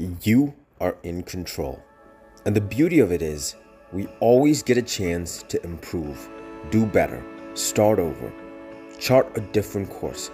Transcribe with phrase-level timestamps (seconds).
[0.00, 1.82] You are in control.
[2.46, 3.56] And the beauty of it is,
[3.92, 6.28] we always get a chance to improve,
[6.70, 7.20] do better,
[7.54, 8.32] start over,
[9.00, 10.30] chart a different course.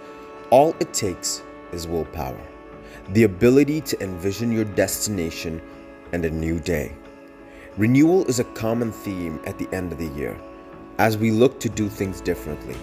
[0.51, 1.41] All it takes
[1.71, 2.39] is willpower,
[3.09, 5.59] the ability to envision your destination
[6.13, 6.93] and a new day.
[7.75, 10.39] Renewal is a common theme at the end of the year
[10.99, 12.77] as we look to do things differently,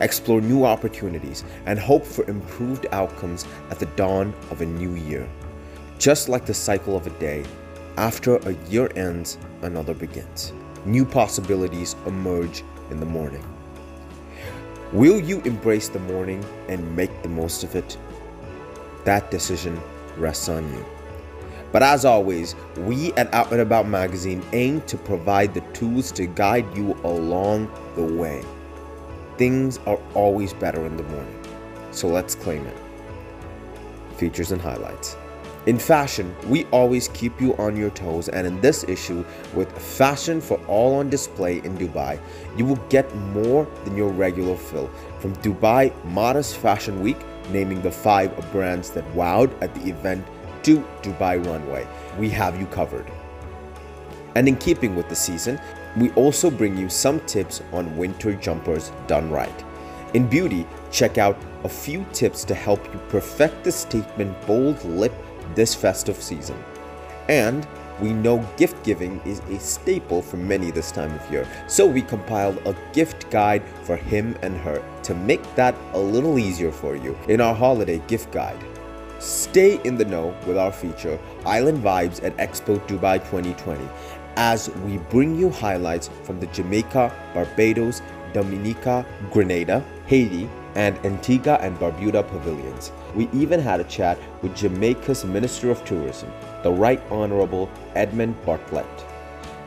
[0.00, 5.26] explore new opportunities, and hope for improved outcomes at the dawn of a new year.
[5.98, 7.44] Just like the cycle of a day,
[7.96, 10.52] after a year ends, another begins.
[10.84, 13.44] New possibilities emerge in the morning.
[14.92, 17.96] Will you embrace the morning and make the most of it?
[19.04, 19.80] That decision
[20.18, 20.84] rests on you.
[21.72, 26.26] But as always, we at Out and About Magazine aim to provide the tools to
[26.26, 28.44] guide you along the way.
[29.38, 31.44] Things are always better in the morning,
[31.90, 32.76] so let's claim it.
[34.16, 35.16] Features and highlights.
[35.66, 40.40] In fashion, we always keep you on your toes, and in this issue, with fashion
[40.40, 42.20] for all on display in Dubai,
[42.56, 44.88] you will get more than your regular fill.
[45.18, 47.18] From Dubai Modest Fashion Week,
[47.50, 50.24] naming the five brands that wowed at the event,
[50.62, 51.84] to Dubai Runway,
[52.16, 53.10] we have you covered.
[54.36, 55.60] And in keeping with the season,
[55.96, 59.64] we also bring you some tips on winter jumpers done right.
[60.14, 65.12] In beauty, check out a few tips to help you perfect the statement bold lip
[65.54, 66.62] this festive season.
[67.28, 67.66] And
[68.00, 72.02] we know gift giving is a staple for many this time of year, so we
[72.02, 76.94] compiled a gift guide for him and her to make that a little easier for
[76.94, 78.62] you in our holiday gift guide.
[79.18, 83.88] Stay in the know with our feature Island Vibes at Expo Dubai 2020
[84.36, 88.02] as we bring you highlights from the Jamaica, Barbados,
[88.34, 92.92] Dominica, Grenada, Haiti, and Antigua and Barbuda pavilions.
[93.14, 96.30] We even had a chat with Jamaica's Minister of Tourism,
[96.62, 98.86] the Right Honorable Edmund Bartlett.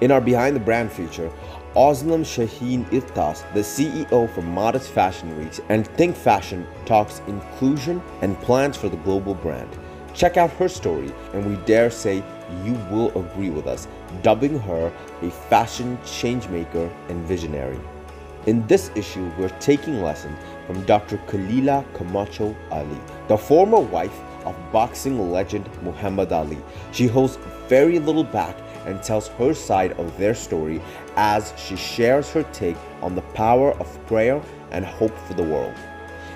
[0.01, 1.29] In our Behind the Brand feature,
[1.75, 8.39] Oslam Shaheen Iltas, the CEO for Modest Fashion Weeks and Think Fashion, talks inclusion and
[8.41, 9.69] plans for the global brand.
[10.13, 12.23] Check out her story, and we dare say
[12.63, 13.87] you will agree with us,
[14.21, 17.79] dubbing her a fashion changemaker and visionary.
[18.49, 21.17] In this issue, we're taking lessons from Dr.
[21.27, 26.57] Khalila Camacho Ali, the former wife of boxing legend Muhammad Ali.
[26.91, 27.37] She holds
[27.67, 30.81] very little back and tells her side of their story
[31.15, 35.75] as she shares her take on the power of prayer and hope for the world.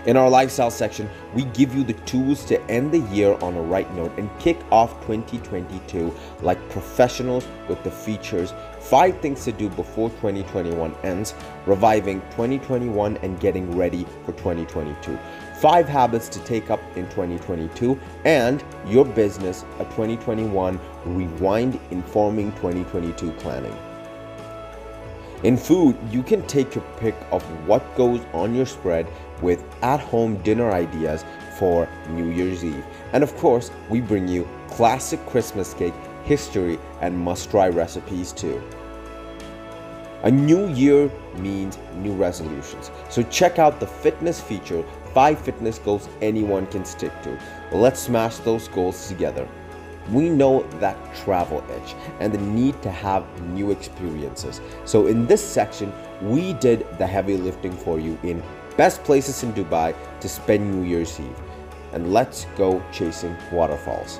[0.05, 3.61] In our lifestyle section, we give you the tools to end the year on a
[3.61, 9.69] right note and kick off 2022 like professionals with the features 5 things to do
[9.69, 11.33] before 2021 ends,
[11.65, 15.17] reviving 2021 and getting ready for 2022.
[15.61, 23.31] 5 habits to take up in 2022 and your business a 2021 rewind informing 2022
[23.33, 23.77] planning.
[25.43, 29.05] In food, you can take your pick of what goes on your spread
[29.41, 31.25] with at home dinner ideas
[31.59, 32.85] for New Year's Eve.
[33.11, 35.93] And of course, we bring you classic Christmas cake
[36.23, 38.63] history and must try recipes too.
[40.23, 42.89] A new year means new resolutions.
[43.09, 47.37] So check out the fitness feature 5 fitness goals anyone can stick to.
[47.73, 49.45] Let's smash those goals together.
[50.11, 54.59] We know that travel itch and the need to have new experiences.
[54.85, 58.43] So, in this section, we did the heavy lifting for you in
[58.75, 61.39] best places in Dubai to spend New Year's Eve.
[61.93, 64.19] And let's go chasing waterfalls.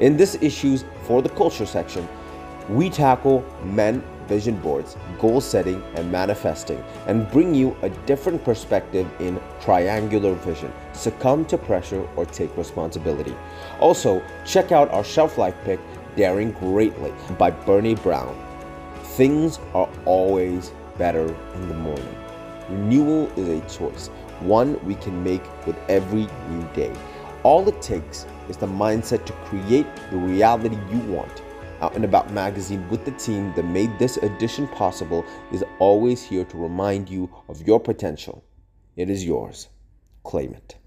[0.00, 2.08] In this issues for the culture section,
[2.68, 9.06] we tackle men vision boards, goal setting, and manifesting, and bring you a different perspective
[9.20, 10.72] in triangular vision.
[10.92, 13.34] Succumb to pressure or take responsibility.
[13.80, 15.80] Also, check out our shelf life pick,
[16.16, 18.34] Daring Greatly by Brené Brown.
[19.16, 22.16] Things are always better in the morning.
[22.68, 24.06] Renewal is a choice,
[24.38, 26.92] one we can make with every new day.
[27.42, 31.42] All it takes is the mindset to create the reality you want
[31.80, 36.44] out and About magazine with the team that made this edition possible is always here
[36.44, 38.44] to remind you of your potential.
[38.96, 39.68] It is yours.
[40.24, 40.79] Claim it.